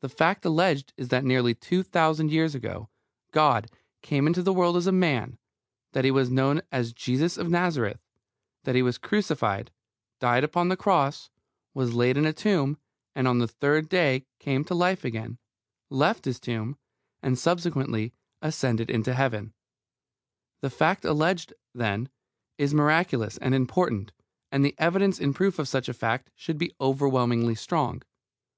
The 0.00 0.08
fact 0.08 0.46
alleged 0.46 0.94
is 0.96 1.08
that 1.08 1.22
nearly 1.22 1.54
two 1.54 1.82
thousand 1.82 2.30
years 2.32 2.54
ago 2.54 2.88
God 3.30 3.70
came 4.00 4.26
into 4.26 4.42
the 4.42 4.54
world 4.54 4.74
as 4.74 4.86
a 4.86 4.90
man, 4.90 5.36
that 5.92 6.06
He 6.06 6.10
was 6.10 6.30
known 6.30 6.62
as 6.72 6.94
Jesus 6.94 7.36
of 7.36 7.50
Nazareth, 7.50 8.00
that 8.62 8.74
He 8.74 8.80
was 8.80 8.96
crucified, 8.96 9.70
died 10.18 10.44
upon 10.44 10.70
the 10.70 10.78
cross, 10.78 11.28
was 11.74 11.92
laid 11.92 12.16
in 12.16 12.24
a 12.24 12.32
tomb, 12.32 12.78
and 13.14 13.28
on 13.28 13.38
the 13.38 13.46
third 13.46 13.90
day 13.90 14.24
came 14.38 14.64
to 14.64 14.74
life 14.74 15.04
again, 15.04 15.36
left 15.90 16.24
His 16.24 16.40
tomb, 16.40 16.78
and 17.22 17.38
subsequently 17.38 18.14
ascended 18.40 18.88
into 18.88 19.12
Heaven. 19.12 19.52
The 20.62 20.70
fact 20.70 21.04
alleged, 21.04 21.52
then, 21.74 22.08
is 22.56 22.72
miraculous 22.72 23.36
and 23.36 23.54
important, 23.54 24.10
and 24.50 24.64
the 24.64 24.74
evidence 24.78 25.20
in 25.20 25.34
proof 25.34 25.58
of 25.58 25.68
such 25.68 25.90
a 25.90 25.92
fact 25.92 26.30
should 26.34 26.56
be 26.56 26.72
overwhelmingly 26.80 27.56
strong. 27.56 28.00